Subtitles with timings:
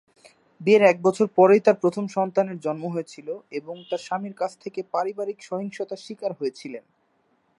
[0.61, 3.27] বিয়ের এক বছর পরেই তার প্রথম সন্তানের জন্ম হয়েছিল
[3.59, 6.83] এবং তার স্বামীর কাছ থেকে পারিবারিক সহিংসতার স্বীকার হয়েছিলেন।